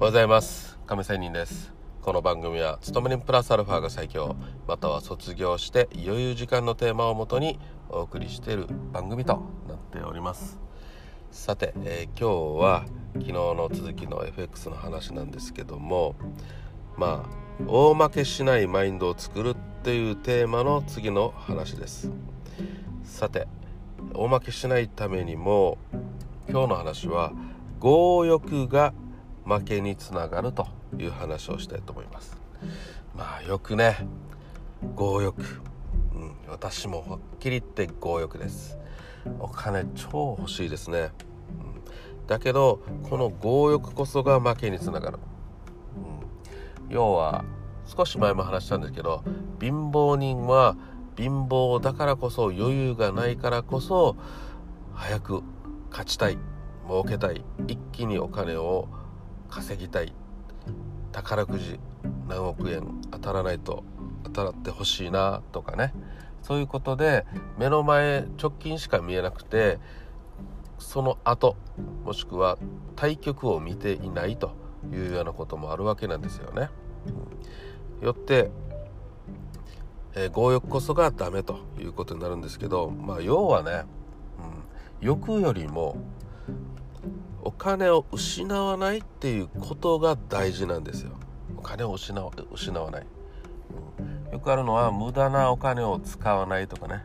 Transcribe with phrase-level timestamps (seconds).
[0.00, 0.78] おはようございます。
[0.86, 1.74] 亀仙人です。
[2.00, 4.34] この番組は勤め人プラスアルファが最強。
[4.66, 7.60] または卒業して余裕時間のテーマをもとに
[7.90, 10.58] お送りしている番組となっております。
[11.30, 16.14] さて、えー、今日は昨日の続きの FX の話なんですけども
[16.96, 22.10] まあ大負けしないマインドを作るっていうテーマの次の話です。
[23.04, 23.46] さて
[24.14, 25.76] 大負けしないためにも
[26.48, 27.34] 今日の話は
[27.82, 28.94] 強欲が
[29.50, 32.36] 負けにつながるという話をしたいと思います。
[33.16, 34.06] まあよくね
[34.96, 38.78] 強欲、うん、私もはっきり言って強欲です。
[39.38, 45.18] お金超欲しいですね、うん、だけどこの強欲こそが負けにつながる、
[46.88, 47.44] うん、要は
[47.86, 49.22] 少し前も話したんですけど
[49.60, 50.76] 貧乏人は
[51.16, 54.16] 貧乏だからこそ余裕がないからこそ
[54.94, 55.42] 早く
[55.90, 56.38] 勝ちたい
[56.86, 58.88] 儲けたい一気にお金を
[59.50, 60.12] 稼ぎたい
[61.12, 61.78] 宝くじ
[62.28, 63.84] 何億円当たらないと
[64.22, 65.92] 当たってほしいなとかね
[66.42, 67.26] そういうことで
[67.58, 69.78] 目の前直近しか見えなくて
[70.78, 71.56] その後
[72.04, 72.58] もしくは
[72.96, 74.52] 対局を見ていないと
[74.92, 76.70] いうようなこともあるわけなんですよね。
[78.00, 78.50] よって、
[80.14, 83.84] えー、強欲こそがダメということになるんですけどまあ要はね、
[85.02, 85.96] うん、欲よりも
[87.42, 91.12] お金を失わないっていうことが大事なんですよ。
[91.56, 93.06] お金を失わ失わない、
[94.26, 97.02] うん、よくあるのは無駄なお金を使わないとかね、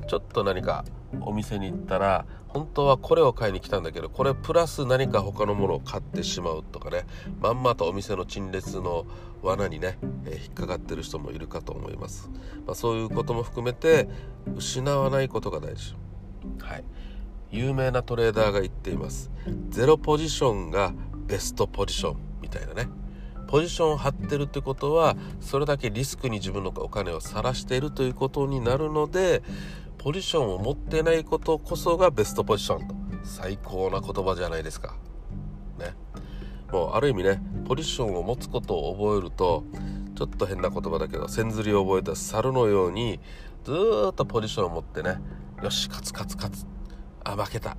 [0.00, 0.84] うん、ちょっと何か
[1.20, 7.06] お店に行ったら本当はこれを買いに来たんだけどこれプラス何か他のものを買ってしまうとかね。
[7.40, 9.06] まんまとお店の陳列の
[9.42, 12.30] 罠にね、えー、引っかかってる人もいるかと思います、
[12.64, 14.08] まあ、そういうことも含めて
[14.54, 15.96] 失わないことが大事。
[16.60, 16.84] はい。
[17.52, 19.30] 有名なトレーダーが言っています。
[19.68, 20.94] ゼロポジションが
[21.26, 22.88] ベストポジションみたいなね。
[23.46, 29.42] ポジションを張ってるってことはそれだけリスクに自分のお金をさらしているということになるので
[29.98, 32.94] ポジションを持ってないことこそがベストポジションと。
[33.24, 34.96] 最高な言葉じゃないですか。
[35.78, 35.94] ね。
[36.72, 39.64] もうある意味ねポジションを持つことを覚えると
[40.16, 43.20] ちょっと変な言葉だけど千釣りを覚えた猿のように
[43.64, 43.72] ず
[44.10, 45.18] っとポジションを持ってね
[45.62, 46.66] よし勝つ勝つ勝つ
[47.24, 47.76] あ負けた。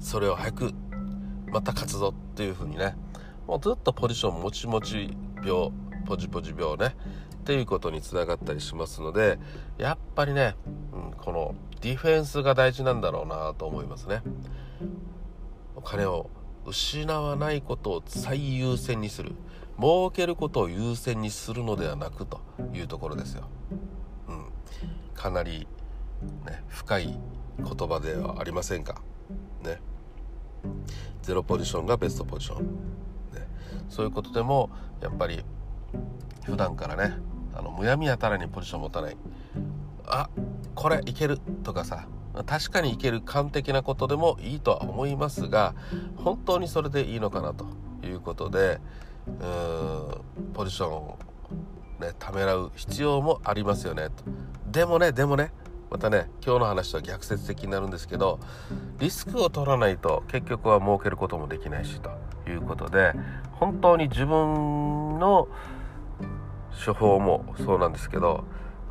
[0.00, 0.72] それを早く
[1.46, 2.96] また勝つぞっていう風にね。
[3.46, 5.70] もうずっとポジションもちもち病
[6.06, 6.96] ポジポジ病ね。
[7.40, 9.36] っていうことにつながったりしますので
[9.76, 10.54] やっぱりね、
[10.92, 14.22] うん、このディフェンスが大事なんだろうなと思いますね。
[15.74, 16.30] お金を
[16.64, 19.34] 失わないことを最優先にする。
[19.78, 22.40] 儲けることを優先にするのではなくと
[22.72, 23.48] いうところですよ、
[24.28, 24.44] うん、
[25.14, 25.66] かなり、
[26.46, 27.18] ね、深い
[27.58, 29.02] 言葉ではありませんか？
[29.62, 29.80] ね。
[31.22, 33.46] ゼロポジションがベストポジション、ね、
[33.88, 34.70] そういうことでも
[35.00, 35.44] やっぱり
[36.44, 37.16] 普段からね
[37.54, 39.16] あのむやみやたらにポジション持たない。
[40.06, 40.28] あ
[40.74, 41.38] これいける。
[41.62, 42.06] とかさ。
[42.46, 45.74] 確かにいける完璧なことでもいいとは思いますが
[46.16, 47.66] 本当にそれでいいのかなと。
[48.04, 48.80] いうことで
[49.28, 51.18] うーんポジションを
[52.00, 54.08] ねためらう必要もありますよね。
[54.08, 54.24] と。
[54.72, 55.52] でもねでもね
[55.92, 58.40] またね今日の話とは逆説的になるんですけど
[58.98, 62.10] リスクを取らないと結局は儲けることもできないしと
[62.50, 63.12] いうことで
[63.52, 65.48] 本当に自分の
[66.86, 68.44] 処方もそうなんですけど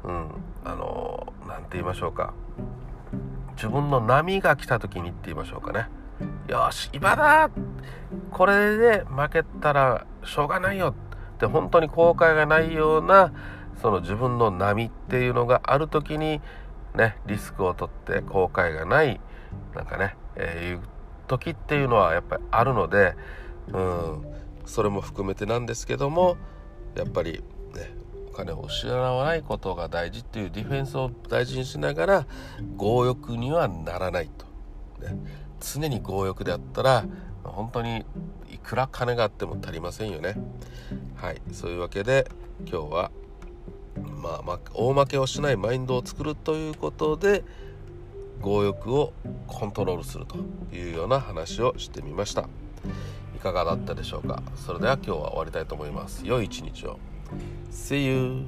[0.03, 0.29] うん
[0.63, 2.35] あの何て言いましょうか。
[3.55, 5.87] 自分の波が来た時にって言いましょうかね。
[6.47, 7.49] よし今だ
[8.31, 10.95] これで負けたらしょうがないよ
[11.35, 13.33] って本当に後悔がないような
[13.81, 16.41] その自分の波っていうのがある時に
[16.95, 19.19] ねリスクを取って後悔がない
[19.75, 20.79] なんかね、えー、いう
[21.27, 23.15] 時っていうのはやっぱりあるので
[23.71, 24.25] うん
[24.65, 26.37] それも含めてなんですけども
[26.95, 27.43] やっぱり
[27.73, 27.93] ね
[28.29, 32.27] お金を失わないことが大事っていうディフェンスを大事にしながら
[32.77, 34.45] 強欲にはならないと、
[35.05, 35.17] ね、
[35.59, 37.05] 常に強欲であったら
[37.43, 38.05] 本当に
[38.49, 40.35] いくら金があっても足りませんよね。
[41.15, 42.29] はいそういうわけで
[42.65, 43.11] 今日は
[44.01, 47.43] まあ、ま大負けをしないマインドを作るということで
[48.43, 49.13] 強欲を
[49.47, 50.37] コントロールすると
[50.75, 52.47] いうような話をしてみました。
[53.35, 54.43] いかがだったでしょうか？
[54.55, 56.25] それでは今日は終わりたいと思います。
[56.25, 56.99] 良い一日を。
[57.71, 58.45] See you!